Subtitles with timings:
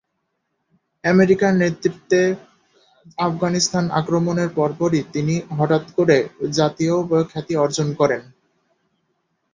[1.03, 2.21] আমেরিকার নেতৃত্বে
[3.17, 6.17] আফগানিস্তান আক্রমণের পরপরই তিনি হঠাৎ করে
[6.57, 6.95] জাতীয়
[7.31, 8.21] খ্যাতি অর্জন করেন।